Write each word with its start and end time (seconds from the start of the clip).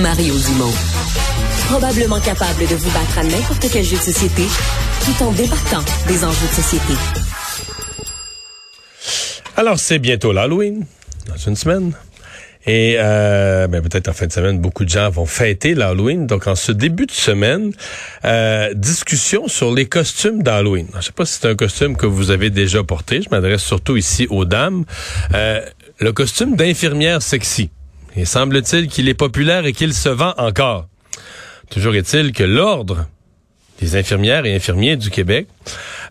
Mario 0.00 0.34
Dumont. 0.34 0.72
Probablement 1.68 2.18
capable 2.20 2.60
de 2.60 2.74
vous 2.76 2.90
battre 2.92 3.18
à 3.18 3.24
n'importe 3.24 3.66
quel 3.70 3.84
jeu 3.84 3.96
de 3.96 4.02
société 4.02 4.42
tout 5.04 5.22
en 5.22 5.32
débattant 5.32 5.84
des 6.08 6.24
enjeux 6.24 6.46
de 6.48 6.54
société. 6.54 6.94
Alors, 9.54 9.78
c'est 9.78 9.98
bientôt 9.98 10.32
l'Halloween, 10.32 10.86
dans 11.28 11.36
une 11.36 11.56
semaine. 11.56 11.92
Et 12.64 12.94
euh, 12.98 13.66
ben 13.66 13.82
peut-être 13.82 14.08
en 14.08 14.14
fin 14.14 14.26
de 14.26 14.32
semaine, 14.32 14.60
beaucoup 14.60 14.84
de 14.84 14.88
gens 14.88 15.10
vont 15.10 15.26
fêter 15.26 15.74
l'Halloween. 15.74 16.26
Donc, 16.26 16.46
en 16.46 16.54
ce 16.54 16.72
début 16.72 17.04
de 17.04 17.12
semaine, 17.12 17.72
euh, 18.24 18.72
discussion 18.72 19.46
sur 19.46 19.74
les 19.74 19.84
costumes 19.86 20.42
d'Halloween. 20.42 20.86
Je 20.96 21.02
sais 21.02 21.12
pas 21.12 21.26
si 21.26 21.38
c'est 21.38 21.48
un 21.48 21.54
costume 21.54 21.98
que 21.98 22.06
vous 22.06 22.30
avez 22.30 22.48
déjà 22.48 22.82
porté. 22.82 23.20
Je 23.20 23.28
m'adresse 23.30 23.62
surtout 23.62 23.98
ici 23.98 24.26
aux 24.30 24.46
dames. 24.46 24.84
Euh, 25.34 25.60
le 25.98 26.12
costume 26.12 26.56
d'infirmière 26.56 27.20
sexy. 27.20 27.70
Il 28.16 28.26
semble-t-il 28.26 28.88
qu'il 28.88 29.08
est 29.08 29.14
populaire 29.14 29.64
et 29.66 29.72
qu'il 29.72 29.94
se 29.94 30.08
vend 30.08 30.34
encore. 30.36 30.86
Toujours 31.70 31.94
est-il 31.94 32.32
que 32.32 32.44
l'Ordre 32.44 33.06
des 33.80 33.96
infirmières 33.96 34.46
et 34.46 34.54
infirmiers 34.54 34.96
du 34.96 35.10
Québec 35.10 35.48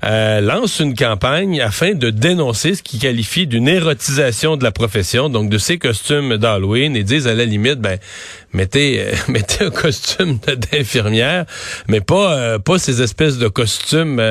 euh, 0.03 0.41
lance 0.41 0.80
une 0.80 0.95
campagne 0.95 1.61
afin 1.61 1.93
de 1.93 2.09
dénoncer 2.09 2.75
ce 2.75 2.83
qu'il 2.83 2.99
qualifie 2.99 3.45
d'une 3.45 3.67
érotisation 3.67 4.58
de 4.58 4.63
la 4.63 4.71
profession, 4.71 5.30
donc 5.30 5.49
de 5.49 5.58
ces 5.58 5.77
costumes 5.77 6.38
d'Halloween, 6.38 6.95
et 6.95 7.03
disent 7.03 7.27
à 7.27 7.35
la 7.35 7.45
limite, 7.45 7.80
ben 7.80 7.99
mettez 8.52 8.99
euh, 8.99 9.11
mettez 9.30 9.65
un 9.65 9.69
costume 9.69 10.39
d'infirmière, 10.71 11.45
mais 11.88 12.02
pas 12.02 12.33
euh, 12.33 12.59
pas 12.59 12.80
ces 12.80 13.02
espèces 13.02 13.38
de 13.38 13.47
costumes 13.47 14.21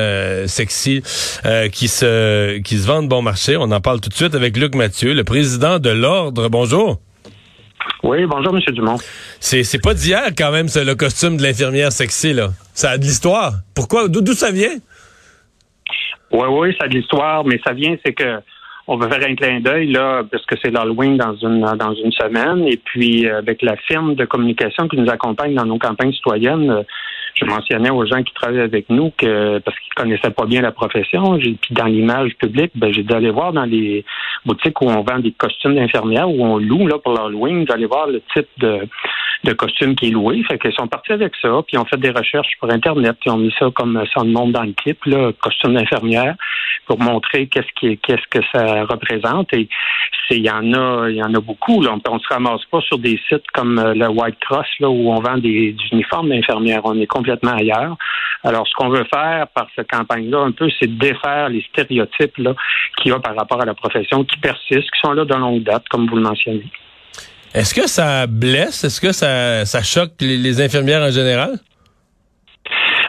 sexy 0.47 1.01
qui 1.71 1.87
se 1.87 2.59
qui 2.59 2.77
se 2.77 2.85
vendent 2.85 3.09
bon 3.09 3.21
marché. 3.21 3.55
On 3.57 3.71
en 3.71 3.81
parle 3.81 4.01
tout 4.01 4.09
de 4.09 4.15
suite 4.15 4.35
avec 4.35 4.57
Luc 4.57 4.75
Mathieu, 4.75 5.13
le 5.13 5.23
président 5.23 5.79
de 5.79 5.89
l'ordre. 5.89 6.49
Bonjour. 6.49 6.99
Oui, 8.03 8.25
bonjour, 8.25 8.55
M. 8.55 8.61
Dumont. 8.73 8.97
C'est, 9.39 9.63
c'est 9.63 9.79
pas 9.79 9.93
d'hier, 9.93 10.29
quand 10.35 10.51
même, 10.51 10.67
c'est 10.67 10.83
le 10.83 10.95
costume 10.95 11.37
de 11.37 11.43
l'infirmière 11.43 11.91
sexy, 11.91 12.33
là. 12.33 12.49
Ça 12.73 12.91
a 12.91 12.97
de 12.97 13.03
l'histoire. 13.03 13.53
Pourquoi? 13.75 14.07
D'où, 14.07 14.33
ça 14.33 14.51
vient? 14.51 14.75
Oui, 16.31 16.47
oui, 16.49 16.75
ça 16.79 16.85
a 16.85 16.87
de 16.87 16.95
l'histoire, 16.95 17.45
mais 17.45 17.59
ça 17.63 17.73
vient, 17.73 17.95
c'est 18.03 18.13
que 18.13 18.39
on 18.91 18.97
va 18.97 19.07
faire 19.07 19.25
un 19.25 19.35
clin 19.35 19.61
d'œil, 19.61 19.87
là, 19.87 20.23
parce 20.29 20.45
que 20.45 20.55
c'est 20.61 20.69
l'Halloween 20.69 21.15
dans 21.15 21.33
une, 21.35 21.61
dans 21.61 21.93
une 21.93 22.11
semaine. 22.11 22.67
Et 22.67 22.75
puis, 22.75 23.25
euh, 23.25 23.37
avec 23.37 23.61
la 23.61 23.77
firme 23.77 24.15
de 24.15 24.25
communication 24.25 24.89
qui 24.89 24.97
nous 24.97 25.09
accompagne 25.09 25.55
dans 25.55 25.65
nos 25.65 25.77
campagnes 25.77 26.11
citoyennes, 26.11 26.69
euh, 26.69 26.83
je 27.35 27.45
mentionnais 27.45 27.89
aux 27.89 28.05
gens 28.05 28.21
qui 28.21 28.33
travaillent 28.33 28.59
avec 28.59 28.89
nous 28.89 29.13
que 29.17 29.59
parce 29.59 29.79
qu'ils 29.79 29.93
connaissaient 29.93 30.31
pas 30.31 30.45
bien 30.45 30.61
la 30.61 30.73
profession, 30.73 31.37
puis 31.37 31.57
dans 31.71 31.85
l'image 31.85 32.35
publique, 32.35 32.71
ben 32.75 32.91
j'ai 32.91 33.03
dû 33.03 33.13
aller 33.13 33.31
voir 33.31 33.53
dans 33.53 33.63
les 33.63 34.03
boutiques 34.45 34.81
où 34.81 34.89
on 34.89 35.01
vend 35.03 35.19
des 35.19 35.31
costumes 35.31 35.75
d'infirmières 35.75 36.29
où 36.29 36.43
on 36.43 36.57
loue 36.57 36.87
là 36.87 36.97
pour 36.97 37.13
l'Halloween, 37.13 37.63
d'aller 37.63 37.85
voir 37.85 38.07
le 38.07 38.21
type 38.33 38.49
de 38.57 38.79
de 39.43 39.53
costume 39.53 39.95
qui 39.95 40.07
est 40.07 40.11
loué. 40.11 40.43
Fait 40.47 40.57
qu'ils 40.59 40.73
sont 40.73 40.87
partis 40.87 41.11
avec 41.11 41.33
ça, 41.41 41.61
puis 41.67 41.77
ont 41.77 41.85
fait 41.85 41.97
des 41.97 42.11
recherches 42.11 42.49
sur 42.57 42.69
Internet, 42.69 43.17
puis 43.19 43.29
ont 43.29 43.37
mis 43.37 43.53
ça 43.57 43.69
comme 43.73 44.03
ça 44.13 44.23
monde 44.23 44.51
dans 44.51 44.63
le 44.63 44.73
clip, 44.73 45.03
là, 45.05 45.31
costume 45.39 45.75
d'infirmière, 45.75 46.35
pour 46.85 46.99
montrer 46.99 47.47
qu'est-ce 47.47 47.71
qui 47.79 47.97
qu'est-ce 47.97 48.27
que 48.29 48.43
ça 48.53 48.85
représente. 48.85 49.53
Et 49.53 49.67
il 50.29 50.45
y 50.45 50.49
en 50.49 50.73
a 50.73 51.09
il 51.09 51.15
y 51.15 51.23
en 51.23 51.33
a 51.33 51.39
beaucoup. 51.39 51.81
Là. 51.81 51.91
On, 51.91 52.15
ne 52.15 52.19
se 52.19 52.27
ramasse 52.29 52.65
pas 52.65 52.81
sur 52.81 52.97
des 52.97 53.19
sites 53.27 53.49
comme 53.53 53.79
euh, 53.79 53.93
le 53.93 54.07
White 54.07 54.39
Cross 54.39 54.67
là, 54.79 54.89
où 54.89 55.11
on 55.11 55.19
vend 55.19 55.37
des, 55.37 55.75
uniformes 55.91 56.29
d'infirmières. 56.29 56.81
On 56.85 56.99
est 56.99 57.07
complètement 57.07 57.53
ailleurs. 57.53 57.97
Alors, 58.43 58.67
ce 58.67 58.73
qu'on 58.73 58.89
veut 58.89 59.05
faire 59.13 59.47
par 59.49 59.67
cette 59.75 59.89
campagne-là, 59.89 60.39
un 60.39 60.51
peu, 60.51 60.69
c'est 60.79 60.87
défaire 60.97 61.49
les 61.49 61.61
stéréotypes 61.61 62.35
qu'il 62.35 63.11
y 63.11 63.11
a 63.11 63.19
par 63.19 63.35
rapport 63.35 63.61
à 63.61 63.65
la 63.65 63.73
profession 63.73 64.23
qui 64.23 64.37
persistent, 64.37 64.91
qui 64.91 64.99
sont 65.03 65.13
là 65.13 65.25
de 65.25 65.33
longue 65.33 65.63
date, 65.63 65.87
comme 65.89 66.07
vous 66.07 66.15
le 66.15 66.23
mentionnez. 66.23 66.65
Est-ce 67.53 67.73
que 67.73 67.87
ça 67.87 68.27
blesse? 68.27 68.83
Est-ce 68.83 69.01
que 69.01 69.11
ça, 69.11 69.65
ça 69.65 69.83
choque 69.83 70.13
les 70.21 70.61
infirmières 70.61 71.01
en 71.01 71.11
général? 71.11 71.59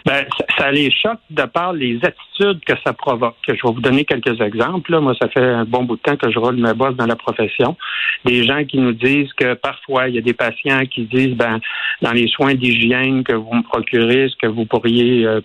Ben, 0.05 0.27
ça, 0.59 0.71
les 0.73 0.91
choque 0.91 1.21
de 1.31 1.45
par 1.45 1.73
les 1.73 1.97
attitudes 1.97 2.32
que 2.67 2.75
ça 2.85 2.93
provoque. 2.93 3.37
Je 3.47 3.53
vais 3.53 3.59
vous 3.65 3.81
donner 3.81 4.05
quelques 4.05 4.41
exemples. 4.41 4.99
Moi, 4.99 5.15
ça 5.21 5.29
fait 5.29 5.45
un 5.45 5.65
bon 5.65 5.85
bout 5.85 5.97
de 5.97 6.03
temps 6.03 6.17
que 6.17 6.31
je 6.31 6.39
roule 6.39 6.57
ma 6.57 6.75
bosse 6.75 6.97
dans 6.97 7.07
la 7.07 7.17
profession. 7.17 7.77
Des 8.25 8.45
gens 8.45 8.65
qui 8.65 8.79
nous 8.79 8.93
disent 8.93 9.33
que 9.35 9.55
parfois, 9.55 10.09
il 10.09 10.15
y 10.15 10.19
a 10.19 10.23
des 10.23 10.35
patients 10.35 10.85
qui 10.87 11.03
disent, 11.05 11.37
ben, 11.37 11.61
dans 12.03 12.13
les 12.13 12.29
soins 12.29 12.55
d'hygiène 12.55 13.25
que 13.25 13.35
vous 13.35 13.55
me 13.55 13.63
procurez, 13.63 14.25
est-ce 14.25 14.37
que 14.37 14.47
vous 14.47 14.65
pourriez 14.65 15.27
euh, 15.27 15.41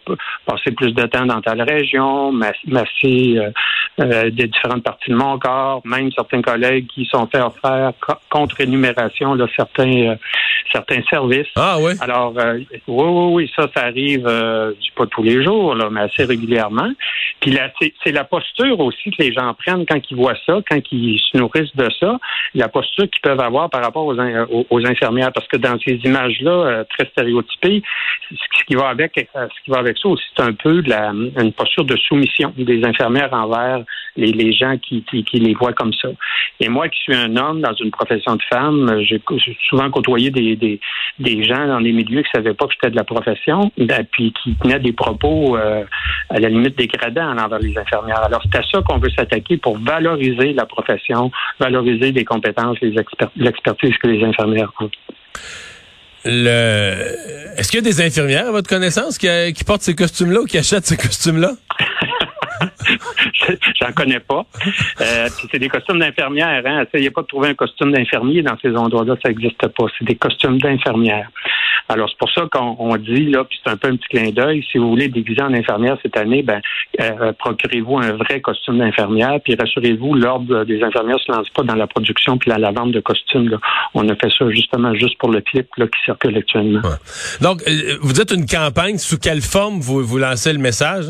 passer 0.46 0.72
plus 0.72 0.94
de 0.94 1.03
temps 1.03 1.25
dans 1.25 1.41
telle 1.41 1.62
région, 1.62 2.31
masser 2.31 3.38
euh, 3.38 3.52
euh, 4.00 4.30
des 4.30 4.47
différentes 4.47 4.84
parties 4.84 5.12
de 5.12 5.16
mon 5.16 5.40
corps, 5.40 5.81
même 5.86 6.12
certains 6.12 6.41
collègues 6.41 6.88
qui 6.88 7.06
sont 7.06 7.28
fait 7.28 7.41
offrir 7.41 7.94
contre 8.30 8.62
énumération 8.62 9.34
là, 9.34 9.47
certains 9.56 10.16
certains 10.72 11.02
services. 11.09 11.47
Ah 11.56 11.78
oui. 11.80 11.94
Alors 12.02 12.34
oui, 12.34 12.68
oui, 12.88 13.34
oui, 13.34 13.52
ça, 13.56 13.68
ça 13.75 13.86
arrive 13.86 14.28
euh, 14.28 14.74
pas 14.96 15.06
tous 15.07 15.24
les 15.24 15.44
jours, 15.44 15.75
là, 15.75 15.90
mais 15.91 16.02
assez 16.02 16.24
régulièrement. 16.24 16.87
Puis 17.40 17.58
c'est 18.03 18.12
la 18.12 18.24
posture 18.24 18.80
aussi 18.80 19.12
que 19.12 19.22
les 19.22 19.34
gens 19.34 19.53
prennent 19.53 19.86
quand 19.86 20.00
ils 20.09 20.18
voient 20.18 20.38
ça, 20.46 20.59
quand 20.70 20.80
ils 20.92 21.20
se 21.20 21.38
nourrissent 21.38 21.75
de 21.75 21.88
ça, 22.00 22.20
la 22.56 22.68
posture 22.68 23.09
qu'ils 23.09 23.22
peuvent 23.22 23.40
avoir 23.40 23.70
par 23.70 23.84
rapport 23.84 24.06
aux, 24.06 24.86
infirmières. 24.86 25.31
Parce 25.34 25.48
que 25.48 25.58
dans 25.58 25.78
ces 25.80 25.96
images-là, 26.03 26.52
euh, 26.52 26.84
très 26.90 27.08
stéréotypées, 27.09 27.81
ce 28.31 28.64
qui 28.66 28.75
va 28.75 28.90
avec 28.90 29.18
euh, 29.18 29.48
ce 29.56 29.64
qui 29.64 29.72
va 29.72 29.80
avec 29.80 29.98
ça 29.98 30.09
aussi, 30.09 30.24
c'est 30.36 30.44
un 30.44 30.53
peu 30.53 30.81
une 30.86 31.53
posture 31.53 31.86
de 31.86 31.96
soumission 31.96 32.53
des 32.58 32.84
infirmières 32.84 33.34
envers 33.34 33.84
les, 34.18 34.52
gens 34.52 34.78
qui, 34.78 35.04
les 35.34 35.54
voient 35.54 35.74
comme 35.74 35.94
ça. 35.94 36.09
Et 36.59 36.69
moi 36.69 36.90
qui 36.90 37.00
suis 37.00 37.16
un 37.16 37.36
homme 37.38 37.62
dans 37.62 37.74
une 37.74 37.92
profession 37.92 38.36
de 38.36 38.42
femme, 38.52 39.02
j'ai 39.02 39.22
souvent 39.69 39.90
côtoyé 39.92 40.31
des, 40.31 40.80
gens 41.44 41.68
dans 41.68 41.81
des 41.81 41.92
milieux 41.92 42.24
qui 42.24 42.30
savaient 42.34 42.54
pas 42.54 42.66
que 42.66 42.74
j'étais 42.74 42.92
de 42.92 42.96
la 42.96 43.04
profession, 43.04 43.72
puis 44.12 44.34
qui 44.44 44.56
tenaient 44.56 44.80
des 44.80 44.94
propos 44.94 45.56
euh, 45.58 45.84
à 46.30 46.40
la 46.40 46.50
limite 46.50 46.67
dégradants 46.70 47.38
envers 47.38 47.60
les 47.60 47.78
infirmières. 47.78 48.24
Alors, 48.24 48.42
c'est 48.44 48.58
à 48.58 48.64
ça 48.64 48.82
qu'on 48.82 48.98
veut 48.98 49.10
s'attaquer 49.10 49.58
pour 49.58 49.78
valoriser 49.78 50.54
la 50.54 50.66
profession, 50.66 51.32
valoriser 51.60 52.12
les 52.12 52.26
compétences, 52.26 52.78
les 52.82 52.94
l'expertise 53.36 53.98
que 53.98 54.08
les 54.08 54.24
infirmières 54.24 54.72
ont. 54.80 54.90
Le... 56.26 57.58
Est-ce 57.58 57.72
qu'il 57.72 57.80
y 57.80 57.88
a 57.88 57.90
des 57.90 58.02
infirmières, 58.02 58.48
à 58.48 58.52
votre 58.52 58.70
connaissance, 58.70 59.18
qui, 59.18 59.28
qui 59.54 59.64
portent 59.64 59.82
ces 59.82 59.96
costumes-là 59.96 60.42
ou 60.42 60.46
qui 60.46 60.58
achètent 60.58 60.86
ces 60.86 60.98
costumes-là? 60.98 61.52
J'en 63.82 63.92
connais 63.94 64.20
pas. 64.20 64.46
Euh, 65.02 65.28
c'est 65.52 65.60
des 65.60 65.70
costumes 65.70 66.00
d'infirmières. 66.00 66.64
Hein. 66.66 66.86
Essayez 66.88 67.12
pas 67.12 67.22
de 67.22 67.28
trouver 67.28 67.50
un 67.50 67.54
costume 67.54 67.92
d'infirmier 67.92 68.42
dans 68.42 68.58
ces 68.62 68.76
endroits-là, 68.76 69.16
ça 69.24 69.30
n'existe 69.30 69.68
pas. 69.68 69.86
C'est 69.98 70.06
des 70.06 70.16
costumes 70.16 70.60
d'infirmières. 70.60 71.30
Alors, 71.90 72.10
c'est 72.10 72.18
pour 72.18 72.32
ça 72.32 72.44
qu'on 72.52 72.96
dit, 72.98 73.28
là, 73.28 73.46
puis 73.46 73.58
c'est 73.64 73.72
un 73.72 73.78
peu 73.78 73.88
un 73.88 73.96
petit 73.96 74.08
clin 74.10 74.32
d'œil, 74.32 74.66
si 74.72 74.78
vous 74.78 74.90
voulez 74.90 75.08
déguiser 75.08 75.42
en 75.42 75.54
infirmière 75.54 75.98
cette 76.02 76.18
année, 76.18 76.42
ben, 76.44 76.62
euh, 77.00 77.32
procurez-vous 77.40 77.98
un 77.98 78.12
vrai 78.14 78.42
costume 78.42 78.80
d'infirmière, 78.80 79.40
puis 79.44 79.56
rassurez-vous, 79.56 80.14
l'Ordre 80.16 80.66
des 80.66 80.84
infirmières 80.84 81.16
ne 81.16 81.22
se 81.22 81.32
lance 81.32 81.50
pas 81.50 81.64
dans 81.64 81.76
la 81.76 81.88
production 81.88 82.38
puis 82.38 82.52
la, 82.52 82.72
vente 82.72 82.92
de 82.92 83.00
costumes. 83.00 83.50
Là. 83.50 83.58
On 83.94 84.08
a 84.10 84.16
fait 84.16 84.30
ça 84.38 84.50
justement 84.50 84.94
juste 84.96 85.18
pour 85.18 85.32
le 85.32 85.40
clip 85.40 85.68
là, 85.78 85.86
qui 85.86 86.04
circule 86.04 86.38
actuellement. 86.38 86.81
Donc, 87.42 87.62
euh, 87.68 87.98
vous 88.01 88.19
êtes 88.19 88.31
une 88.31 88.46
campagne, 88.46 88.98
sous 88.98 89.18
quelle 89.18 89.42
forme 89.42 89.80
vous, 89.80 90.04
vous 90.04 90.18
lancez 90.18 90.51
le 90.51 90.60
message? 90.60 91.06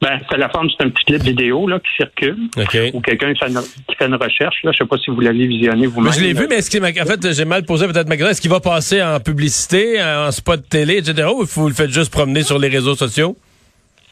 Ben, 0.00 0.20
c'est 0.30 0.36
la 0.36 0.48
forme, 0.48 0.68
c'est 0.70 0.84
un 0.84 0.90
petit 0.90 1.04
clip 1.04 1.22
vidéo 1.22 1.66
là, 1.66 1.80
qui 1.80 1.90
circule. 1.96 2.36
Ou 2.94 3.00
quelqu'un 3.00 3.34
qui, 3.34 3.40
fait 3.40 4.06
une 4.06 4.14
recherche. 4.14 4.62
Là. 4.62 4.70
Je 4.72 4.78
sais 4.78 4.86
pas 4.86 4.96
si 4.96 5.10
vous 5.10 5.20
l'avez 5.20 5.46
visionné 5.46 5.86
vous-même. 5.86 6.12
Je 6.12 6.20
l'ai 6.20 6.32
vu, 6.32 6.46
mais 6.48 6.56
est-ce 6.56 6.70
qu'il, 6.70 6.84
en 6.84 6.86
fait, 6.86 7.32
j'ai 7.32 7.44
mal 7.44 7.64
posé 7.64 7.86
peut-être 7.86 8.08
ma 8.08 8.16
question. 8.16 8.30
Est-ce 8.30 8.40
qu'il 8.40 8.50
va 8.50 8.60
passer 8.60 9.02
en 9.02 9.18
publicité, 9.18 10.00
en 10.00 10.30
spot 10.30 10.68
télé, 10.68 10.98
etc., 10.98 11.28
ou 11.34 11.44
vous 11.44 11.68
le 11.68 11.74
faites 11.74 11.90
juste 11.90 12.12
promener 12.12 12.42
sur 12.42 12.58
les 12.58 12.68
réseaux 12.68 12.94
sociaux? 12.94 13.36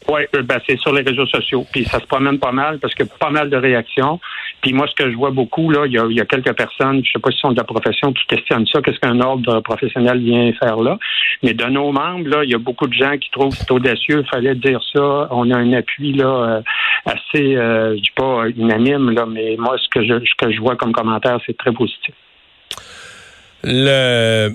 Oui, 0.09 0.21
euh, 0.37 0.43
ben, 0.43 0.61
c'est 0.67 0.79
sur 0.79 0.93
les 0.93 1.03
réseaux 1.03 1.27
sociaux. 1.27 1.67
Puis 1.73 1.85
ça 1.85 1.99
se 1.99 2.07
promène 2.07 2.39
pas 2.39 2.53
mal 2.53 2.79
parce 2.79 2.95
a 2.95 3.05
pas 3.19 3.31
mal 3.31 3.51
de 3.51 3.57
réactions. 3.57 4.21
Puis 4.63 4.73
moi, 4.73 4.87
ce 4.89 4.95
que 4.95 5.11
je 5.11 5.17
vois 5.17 5.31
beaucoup, 5.31 5.71
là, 5.71 5.87
il 5.87 5.93
y 5.93 5.99
a, 5.99 6.07
y 6.09 6.21
a 6.21 6.25
quelques 6.25 6.53
personnes, 6.53 7.05
je 7.05 7.13
sais 7.13 7.19
pas 7.19 7.31
si 7.31 7.39
sont 7.39 7.53
de 7.53 7.57
la 7.57 7.65
profession, 7.65 8.13
qui 8.13 8.25
questionnent 8.27 8.67
ça, 8.67 8.81
qu'est-ce 8.81 8.99
qu'un 9.01 9.21
ordre 9.21 9.61
professionnel 9.61 10.19
vient 10.19 10.53
faire 10.55 10.77
là. 10.77 10.99
Mais 11.43 11.55
de 11.55 11.65
nos 11.65 11.93
membres, 11.93 12.29
là, 12.29 12.45
il 12.45 12.51
y 12.51 12.55
a 12.55 12.59
beaucoup 12.59 12.87
de 12.87 12.93
gens 12.93 13.17
qui 13.19 13.31
trouvent 13.31 13.51
que 13.51 13.59
c'est 13.59 13.71
audacieux, 13.71 14.23
il 14.25 14.29
fallait 14.29 14.55
dire 14.55 14.81
ça. 14.95 15.29
On 15.31 15.51
a 15.51 15.57
un 15.57 15.73
appui 15.73 16.13
là 16.13 16.27
euh, 16.27 16.63
assez, 17.05 17.57
euh, 17.57 17.97
je 17.97 18.03
dis 18.03 18.13
pas 18.15 18.49
unanime, 18.57 19.11
là, 19.11 19.27
mais 19.27 19.57
moi, 19.59 19.77
ce 19.79 19.89
que 19.89 20.05
je, 20.05 20.21
ce 20.25 20.35
que 20.39 20.53
je 20.53 20.61
vois 20.61 20.77
comme 20.77 20.93
commentaire, 20.93 21.39
c'est 21.47 21.57
très 21.57 21.73
positif. 21.73 22.15
le 23.65 24.51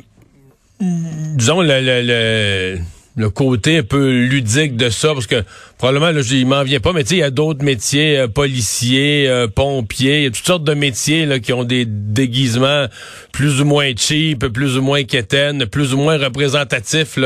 disons 0.80 1.62
le, 1.62 1.80
le, 1.80 2.02
le 2.04 2.78
le 3.18 3.30
côté 3.30 3.80
un 3.80 3.84
peu 3.84 4.10
ludique 4.22 4.78
de 4.78 4.90
ça, 4.90 5.14
parce 5.14 5.28
que 5.28 5.44
probablement, 5.78 6.12
là, 6.12 6.22
il 6.32 6.48
m'en 6.48 6.64
vient 6.64 6.80
pas, 6.80 6.94
mais 6.94 7.04
tu 7.04 7.10
sais, 7.10 7.16
il 7.16 7.20
y 7.20 7.24
a 7.24 7.30
d'autres 7.30 7.64
métiers, 7.64 8.20
euh, 8.20 8.28
policiers, 8.28 9.28
euh, 9.28 9.48
pompiers, 9.48 10.20
il 10.20 10.24
y 10.24 10.28
a 10.28 10.32
toutes 10.32 10.46
sortes 10.46 10.64
de 10.64 10.74
métiers 10.74 11.26
là, 11.26 11.40
qui 11.40 11.52
ont 11.52 11.66
des 11.66 11.86
déguisements 11.86 12.86
plus 13.34 13.60
ou 13.60 13.66
moins 13.66 13.92
cheap, 13.98 14.48
plus 14.48 14.78
ou 14.78 14.82
moins 14.82 15.04
quétaines, 15.04 15.66
plus 15.66 15.94
ou 15.94 15.98
moins 15.98 16.18
représentatifs 16.18 17.20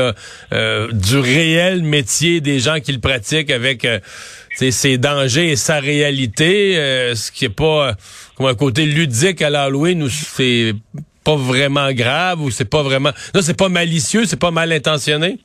euh, 0.52 0.92
du 0.92 1.18
réel 1.18 1.82
métier 1.82 2.40
des 2.40 2.58
gens 2.58 2.80
qui 2.80 2.92
le 2.92 3.00
pratiquent 3.00 3.50
avec 3.50 3.86
ses 4.70 4.98
dangers 4.98 5.50
et 5.50 5.56
sa 5.56 5.78
réalité, 5.78 6.74
ce 7.14 7.30
qui 7.30 7.44
est 7.44 7.50
pas 7.50 7.94
comme 8.36 8.46
un 8.46 8.54
côté 8.54 8.86
ludique 8.86 9.42
à 9.42 9.50
l'Halloween 9.50 10.02
où 10.02 10.08
c'est 10.08 10.74
pas 11.24 11.36
vraiment 11.36 11.92
grave 11.92 12.40
ou 12.40 12.50
c'est 12.50 12.64
pas 12.64 12.82
vraiment... 12.82 13.10
Non, 13.34 13.42
c'est 13.42 13.56
pas 13.56 13.68
malicieux, 13.68 14.24
c'est 14.26 14.38
pas 14.38 14.52
mal 14.52 14.72
intentionné? 14.72 15.38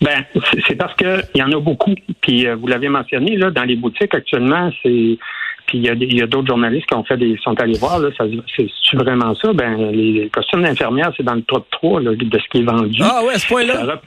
Ben, 0.00 0.24
c'est 0.66 0.76
parce 0.76 0.94
que 0.94 1.22
il 1.34 1.40
y 1.40 1.42
en 1.42 1.52
a 1.52 1.60
beaucoup. 1.60 1.94
Puis 2.20 2.46
euh, 2.46 2.56
vous 2.56 2.66
l'avez 2.66 2.88
mentionné 2.88 3.36
là, 3.36 3.50
dans 3.50 3.64
les 3.64 3.76
boutiques 3.76 4.14
actuellement, 4.14 4.70
c'est 4.82 5.18
puis 5.66 5.78
il 5.78 6.14
y 6.14 6.22
a, 6.22 6.26
d'autres 6.26 6.48
journalistes 6.48 6.86
qui 6.86 6.94
ont 6.96 7.04
fait 7.04 7.16
des 7.16 7.36
sont 7.44 7.54
allés 7.60 7.78
voir 7.78 8.00
là, 8.00 8.08
c'est 8.18 8.96
vraiment 8.96 9.34
ça? 9.36 9.52
Ben 9.52 9.76
les, 9.92 10.28
costumes 10.28 10.62
d'infirmière, 10.62 11.12
c'est 11.16 11.22
dans 11.22 11.36
le 11.36 11.42
top 11.42 11.64
3 11.70 12.00
là, 12.00 12.10
de 12.16 12.38
ce 12.38 12.48
qui 12.48 12.58
est 12.58 12.64
vendu. 12.64 13.00
Ah 13.04 13.22
ouais, 13.24 13.34
à 13.34 13.38
ce 13.38 13.46
point-là? 13.46 14.00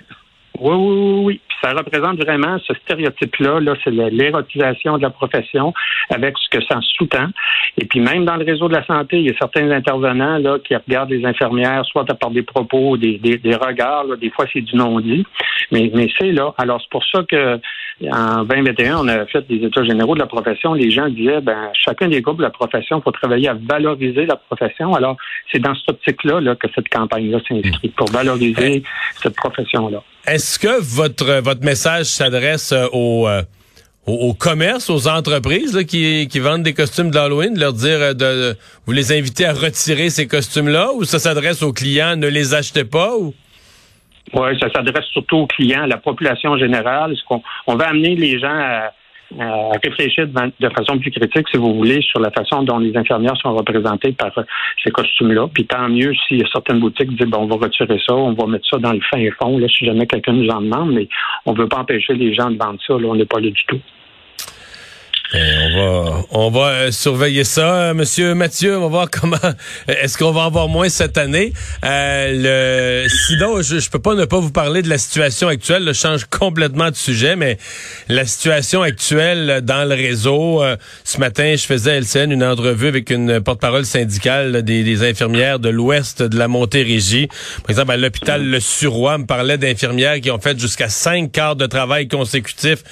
Oui, 0.60 0.76
oui, 0.76 1.24
oui, 1.24 1.42
Puis 1.48 1.53
ça 1.64 1.72
représente 1.72 2.18
vraiment 2.18 2.58
ce 2.68 2.74
stéréotype-là. 2.74 3.60
Là, 3.60 3.74
c'est 3.84 3.92
l'érotisation 3.92 4.98
de 4.98 5.04
la 5.04 5.10
profession 5.10 5.74
avec 6.10 6.36
ce 6.38 6.58
que 6.58 6.64
ça 6.66 6.80
sous-tend. 6.98 7.30
Et 7.78 7.86
puis 7.86 8.00
même 8.00 8.26
dans 8.26 8.36
le 8.36 8.46
réseau 8.46 8.68
de 8.68 8.74
la 8.74 8.86
santé, 8.86 9.20
il 9.20 9.28
y 9.28 9.30
a 9.30 9.38
certains 9.38 9.72
intervenants 9.72 10.38
là 10.38 10.58
qui 10.60 10.76
regardent 10.76 11.12
les 11.12 11.26
infirmières, 11.26 11.86
soit 11.86 12.06
par 12.06 12.32
des 12.32 12.44
propos, 12.44 12.98
des, 12.98 13.18
des, 13.18 13.38
des 13.38 13.56
regards. 13.56 14.06
des 14.18 14.30
fois, 14.30 14.46
c'est 14.52 14.62
du 14.62 14.76
non-dit. 14.76 15.26
Mais, 15.72 15.90
mais 15.94 16.10
c'est 16.20 16.32
là. 16.32 16.54
Alors 16.58 16.82
c'est 16.82 16.90
pour 16.90 17.06
ça 17.06 17.24
que 17.24 17.60
en 18.12 18.44
2021, 18.44 18.98
on 18.98 19.08
a 19.08 19.26
fait 19.28 19.46
des 19.48 19.66
états 19.66 19.84
généraux 19.84 20.16
de 20.16 20.20
la 20.20 20.26
profession. 20.26 20.74
Les 20.74 20.90
gens 20.90 21.08
disaient, 21.10 21.42
ben, 21.42 21.70
chacun 21.74 22.08
des 22.08 22.22
groupes 22.22 22.38
de 22.38 22.44
la 22.44 22.50
profession, 22.50 23.00
il 23.00 23.04
faut 23.04 23.12
travailler 23.12 23.48
à 23.50 23.54
valoriser 23.54 24.26
la 24.26 24.36
profession. 24.36 24.94
Alors, 24.94 25.18
c'est 25.52 25.60
dans 25.60 25.76
cette 25.76 25.90
optique-là 25.90 26.42
là, 26.42 26.56
que 26.56 26.68
cette 26.74 26.90
campagne-là 26.90 27.40
s'inscrit, 27.48 27.90
pour 27.90 28.10
valoriser 28.10 28.84
cette 29.16 29.36
profession-là. 29.36 30.02
Est-ce 30.26 30.58
que 30.58 30.82
votre, 30.96 31.42
votre 31.42 31.53
message 31.62 32.06
s'adresse 32.06 32.72
euh, 32.72 32.88
au, 32.92 33.28
euh, 33.28 33.44
au, 34.06 34.34
commerce, 34.34 34.90
aux 34.90 35.08
entreprises 35.08 35.86
qui, 35.88 36.28
qui 36.28 36.40
vendent 36.40 36.64
des 36.64 36.74
costumes 36.74 37.12
d'Halloween, 37.12 37.54
de 37.54 37.60
leur 37.60 37.74
dire 37.74 38.00
euh, 38.02 38.14
de, 38.14 38.58
vous 38.86 38.94
les 38.94 39.12
invitez 39.12 39.46
à 39.46 39.54
retirer 39.54 40.10
ces 40.10 40.28
costumes-là, 40.28 40.92
ou 40.94 41.04
ça 41.04 41.20
s'adresse 41.20 41.62
aux 41.64 41.74
clients, 41.74 42.16
ne 42.16 42.28
les 42.28 42.54
achetez 42.54 42.86
pas, 42.86 43.16
ou? 43.16 43.34
Oui, 44.34 44.58
ça 44.60 44.72
s'adresse 44.72 45.06
surtout 45.12 45.38
aux 45.38 45.48
clients, 45.48 45.84
à 45.84 45.88
la 45.88 45.98
population 45.98 46.58
générale. 46.58 47.16
ce 47.16 47.24
qu'on 47.26 47.44
on 47.68 47.76
va 47.76 47.90
amener 47.90 48.16
les 48.16 48.40
gens 48.40 48.48
à, 48.56 48.92
réfléchir 49.84 50.28
de, 50.28 50.70
façon 50.70 50.98
plus 51.00 51.12
critique, 51.12 51.48
si 51.50 51.58
vous 51.58 51.74
voulez, 51.76 52.02
sur 52.02 52.20
la 52.20 52.32
façon 52.32 52.64
dont 52.64 52.78
les 52.78 52.96
infirmières 52.96 53.38
sont 53.38 53.54
représentées 53.54 54.12
par 54.12 54.32
ces 54.84 54.92
costumes-là. 54.92 55.48
Puis 55.54 55.66
tant 55.66 55.90
mieux 55.90 56.14
s'il 56.28 56.40
y 56.40 56.44
a 56.44 56.48
certaines 56.52 56.80
boutiques 56.80 57.10
disent 57.16 57.28
bon, 57.28 57.40
on 57.40 57.48
va 57.48 57.56
retirer 57.56 58.00
ça, 58.06 58.14
on 58.14 58.34
va 58.34 58.46
mettre 58.48 58.68
ça 58.70 58.78
dans 58.78 58.94
le 58.94 59.02
fin 59.02 59.24
fond, 59.40 59.58
là, 59.58 59.68
si 59.68 59.86
jamais 59.86 60.06
quelqu'un 60.06 60.34
nous 60.34 60.50
en 60.50 60.62
demande, 60.62 60.94
mais 60.94 61.08
on 61.46 61.54
ne 61.54 61.58
veut 61.58 61.68
pas 61.68 61.80
empêcher 61.80 62.14
les 62.14 62.34
gens 62.34 62.50
de 62.52 62.58
vendre 62.58 62.80
ça, 62.86 62.94
là, 62.94 63.08
on 63.08 63.16
n'est 63.16 63.26
pas 63.26 63.40
là 63.40 63.50
du 63.50 63.64
tout. 63.68 63.80
Ben, 65.32 65.42
on 65.64 65.78
va, 65.78 66.26
on 66.32 66.50
va 66.52 66.68
euh, 66.68 66.92
surveiller 66.92 67.44
ça, 67.44 67.76
euh, 67.76 67.94
Monsieur 67.94 68.36
Mathieu. 68.36 68.78
On 68.78 68.82
va 68.82 68.88
voir 68.88 69.10
comment. 69.10 69.38
Est-ce 69.88 70.18
qu'on 70.18 70.32
va 70.32 70.42
en 70.42 70.48
avoir 70.48 70.68
moins 70.68 70.90
cette 70.90 71.18
année? 71.18 71.54
Euh, 71.84 73.06
le, 73.06 73.10
Sinon, 73.10 73.62
je, 73.62 73.80
je 73.80 73.90
peux 73.90 74.00
pas 74.00 74.16
ne 74.16 74.26
pas 74.26 74.40
vous 74.40 74.52
parler 74.52 74.82
de 74.82 74.90
la 74.90 74.98
situation 74.98 75.48
actuelle. 75.48 75.86
Je 75.88 75.94
change 75.94 76.26
complètement 76.26 76.92
de 76.92 76.96
sujet, 76.96 77.36
mais 77.36 77.58
la 78.10 78.26
situation 78.26 78.82
actuelle 78.82 79.62
dans 79.64 79.88
le 79.88 79.96
réseau. 79.96 80.62
ce 81.04 81.18
matin, 81.20 81.56
je 81.58 81.64
faisais 81.66 81.92
à 81.94 82.00
LCN 82.00 82.32
une 82.32 82.44
entrevue 82.44 82.88
avec 82.88 83.10
une 83.10 83.42
porte-parole 83.42 83.86
syndicale 83.86 84.62
des, 84.62 84.84
des, 84.84 85.10
infirmières 85.10 85.58
de 85.58 85.70
l'Ouest 85.70 86.22
de 86.22 86.38
la 86.38 86.48
Montérégie. 86.48 87.28
Par 87.62 87.72
exemple, 87.72 87.92
à 87.92 87.98
l'hôpital 87.98 88.46
Le 88.46 88.60
Suroy, 88.60 89.18
me 89.18 89.26
parlait 89.26 89.58
d'infirmières 89.58 90.20
qui 90.22 90.30
ont 90.30 90.40
fait 90.40 90.60
jusqu'à 90.60 90.90
cinq 90.90 91.32
quarts 91.32 91.56
de 91.56 91.66
travail 91.66 92.08
consécutifs 92.08 92.84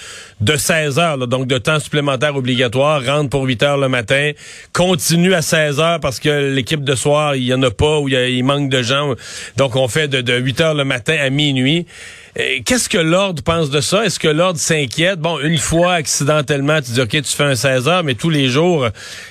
de 0.42 0.56
16 0.56 1.00
heures, 1.00 1.28
donc 1.28 1.48
de 1.48 1.58
temps 1.58 1.80
supplémentaire 1.80 2.36
obligatoire, 2.36 3.04
rentre 3.06 3.30
pour 3.30 3.44
8 3.44 3.64
heures 3.64 3.78
le 3.78 3.90
matin, 3.90 4.32
continue 4.74 5.34
à 5.34 5.42
16 5.42 5.80
heures 5.80 6.00
parce 6.00 6.20
que 6.20 6.54
l'équipe 6.54 6.84
de 6.84 6.96
soir, 6.96 7.36
il 7.36 7.44
y 7.44 7.54
en 7.54 7.62
a 7.62 7.72
pas 7.72 8.00
ou 8.00 8.10
il, 8.10 8.44
manque 8.44 8.70
de 8.70 8.82
gens. 8.82 9.14
Donc, 9.58 9.76
on 9.76 9.88
fait 9.88 10.08
de, 10.08 10.40
8 10.40 10.62
heures 10.62 10.74
le 10.74 10.84
matin 10.84 11.16
à 11.20 11.30
minuit. 11.30 11.86
Qu'est-ce 12.66 12.90
que 12.90 12.98
l'ordre 12.98 13.44
pense 13.44 13.70
de 13.70 13.82
ça? 13.82 14.06
Est-ce 14.06 14.20
que 14.20 14.28
l'ordre 14.28 14.60
s'inquiète? 14.60 15.20
Bon, 15.20 15.40
une 15.40 15.58
fois 15.58 15.94
accidentellement, 15.94 16.82
tu 16.82 16.92
dis, 16.92 17.02
OK, 17.02 17.10
tu 17.10 17.24
fais 17.24 17.44
un 17.44 17.56
16 17.56 17.88
heures, 17.88 18.04
mais 18.04 18.16
tous 18.16 18.30
les 18.30 18.48
jours, 18.48 18.88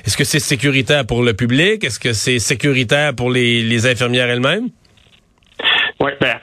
est-ce 0.06 0.16
que 0.16 0.24
c'est 0.24 0.38
sécuritaire 0.38 1.06
pour 1.06 1.22
le 1.22 1.32
public? 1.32 1.82
Est-ce 1.82 1.98
que 1.98 2.12
c'est 2.12 2.38
sécuritaire 2.38 3.14
pour 3.14 3.30
les 3.30 3.86
infirmières 3.86 4.28
elles-mêmes? 4.28 4.68
Oui, 6.02 6.12
ben, 6.18 6.38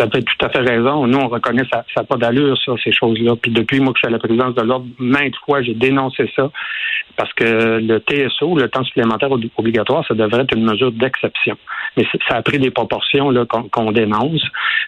as 0.00 0.06
tout 0.06 0.46
à 0.46 0.48
fait 0.48 0.60
raison. 0.60 1.06
Nous, 1.06 1.18
on 1.18 1.28
reconnaît 1.28 1.64
ça 1.70 1.84
n'a 1.94 2.04
pas 2.04 2.16
d'allure, 2.16 2.56
ça, 2.64 2.72
ces 2.82 2.92
choses-là. 2.92 3.36
Puis 3.36 3.50
depuis, 3.50 3.78
moi, 3.78 3.92
que 3.92 3.98
je 3.98 4.06
suis 4.06 4.08
à 4.08 4.10
la 4.10 4.18
présidence 4.18 4.54
de 4.54 4.62
l'ordre, 4.62 4.86
maintes 4.98 5.36
fois, 5.44 5.60
j'ai 5.60 5.74
dénoncé 5.74 6.30
ça. 6.34 6.50
Parce 7.16 7.32
que 7.34 7.78
le 7.78 7.98
TSO, 7.98 8.56
le 8.56 8.68
temps 8.68 8.84
supplémentaire 8.84 9.30
obligatoire, 9.30 10.02
ça 10.08 10.14
devrait 10.14 10.42
être 10.42 10.56
une 10.56 10.64
mesure 10.64 10.92
d'exception. 10.92 11.58
Mais 11.96 12.06
ça 12.26 12.36
a 12.36 12.42
pris 12.42 12.58
des 12.58 12.70
proportions 12.70 13.30
là 13.30 13.44
qu'on 13.44 13.92
dénonce. 13.92 14.42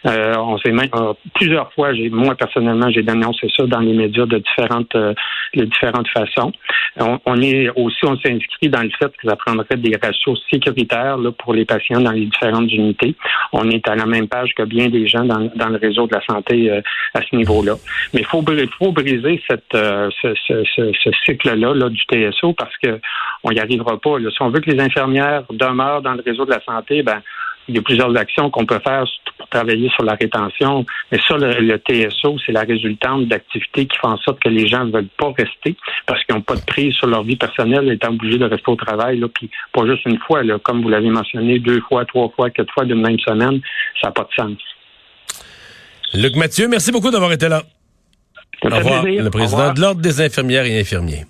Euh, 0.06 0.34
on 0.38 0.56
s'est 0.58 0.72
même 0.72 0.88
euh, 0.94 1.12
plusieurs 1.34 1.70
fois, 1.74 1.92
j'ai 1.92 2.08
moi 2.08 2.34
personnellement, 2.34 2.90
j'ai 2.90 3.02
dénoncé 3.02 3.48
ça 3.54 3.66
dans 3.66 3.80
les 3.80 3.92
médias 3.92 4.26
de 4.26 4.38
différentes 4.38 4.94
euh, 4.94 5.12
de 5.54 5.64
différentes 5.64 6.08
façons. 6.08 6.52
On, 6.98 7.18
on 7.26 7.40
est 7.42 7.68
aussi, 7.76 8.04
on 8.04 8.16
s'est 8.18 8.32
inscrit 8.32 8.68
dans 8.68 8.82
le 8.82 8.90
fait 8.98 9.12
que 9.16 9.28
ça 9.28 9.36
prendrait 9.36 9.76
des 9.76 9.96
ratios 10.02 10.40
sécuritaires 10.50 11.18
là, 11.18 11.30
pour 11.32 11.52
les 11.52 11.64
patients 11.64 12.00
dans 12.00 12.12
les 12.12 12.26
différentes 12.26 12.72
unités. 12.72 13.14
On 13.52 13.68
est 13.70 13.86
à 13.88 13.96
la 13.96 14.06
même 14.14 14.28
page 14.28 14.50
que 14.54 14.62
bien 14.62 14.88
des 14.88 15.06
gens 15.06 15.24
dans, 15.24 15.50
dans 15.54 15.68
le 15.68 15.76
réseau 15.76 16.06
de 16.06 16.14
la 16.14 16.24
santé 16.24 16.70
euh, 16.70 16.80
à 17.14 17.20
ce 17.22 17.36
niveau-là. 17.36 17.74
Mais 18.12 18.20
il 18.20 18.26
faut, 18.26 18.44
faut 18.78 18.92
briser 18.92 19.42
cette, 19.48 19.74
euh, 19.74 20.08
ce, 20.22 21.10
cycle-là 21.24 21.74
là, 21.74 21.88
du 21.88 22.02
TSO 22.02 22.52
parce 22.52 22.76
que 22.82 23.00
on 23.42 23.50
n'y 23.50 23.60
arrivera 23.60 23.98
pas. 23.98 24.16
Si 24.18 24.42
on 24.42 24.50
veut 24.50 24.60
que 24.60 24.70
les 24.70 24.80
infirmières 24.80 25.44
demeurent 25.50 26.02
dans 26.02 26.14
le 26.14 26.22
réseau 26.24 26.44
de 26.44 26.50
la 26.50 26.60
santé, 26.62 27.02
ben 27.02 27.20
il 27.68 27.74
y 27.74 27.78
a 27.78 27.82
plusieurs 27.82 28.14
actions 28.16 28.50
qu'on 28.50 28.66
peut 28.66 28.80
faire 28.84 29.04
pour 29.38 29.48
travailler 29.48 29.90
sur 29.90 30.04
la 30.04 30.14
rétention. 30.14 30.84
Mais 31.10 31.18
ça, 31.26 31.36
le, 31.36 31.76
TSO, 31.78 32.36
c'est 32.44 32.52
la 32.52 32.62
résultante 32.62 33.26
d'activités 33.26 33.86
qui 33.86 33.96
font 33.98 34.08
en 34.08 34.18
sorte 34.18 34.40
que 34.40 34.48
les 34.48 34.66
gens 34.66 34.84
ne 34.84 34.92
veulent 34.92 35.08
pas 35.18 35.32
rester 35.36 35.76
parce 36.06 36.22
qu'ils 36.24 36.34
n'ont 36.34 36.42
pas 36.42 36.56
de 36.56 36.64
prise 36.64 36.94
sur 36.94 37.06
leur 37.06 37.22
vie 37.22 37.36
personnelle, 37.36 37.90
étant 37.90 38.10
obligés 38.10 38.38
de 38.38 38.44
rester 38.44 38.70
au 38.70 38.76
travail. 38.76 39.18
Là, 39.18 39.28
puis 39.28 39.50
pas 39.72 39.86
juste 39.86 40.04
une 40.06 40.18
fois, 40.18 40.42
là, 40.42 40.58
comme 40.62 40.82
vous 40.82 40.88
l'avez 40.88 41.10
mentionné, 41.10 41.58
deux 41.58 41.80
fois, 41.88 42.04
trois 42.04 42.28
fois, 42.30 42.50
quatre 42.50 42.72
fois 42.72 42.84
d'une 42.84 43.00
même 43.00 43.18
semaine, 43.18 43.60
ça 44.00 44.08
n'a 44.08 44.12
pas 44.12 44.24
de 44.24 44.34
sens. 44.34 44.58
Luc 46.14 46.36
Mathieu, 46.36 46.68
merci 46.68 46.92
beaucoup 46.92 47.10
d'avoir 47.10 47.32
été 47.32 47.48
là. 47.48 47.62
Au 48.62 48.68
revoir. 48.68 49.04
Le 49.04 49.28
président 49.30 49.72
de 49.72 49.80
l'Ordre 49.80 50.00
des 50.00 50.20
infirmières 50.20 50.64
et 50.64 50.78
infirmiers. 50.80 51.24